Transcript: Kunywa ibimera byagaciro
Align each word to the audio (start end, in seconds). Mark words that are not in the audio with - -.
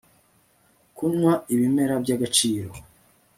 Kunywa 0.95 1.33
ibimera 1.53 1.93
byagaciro 2.03 2.71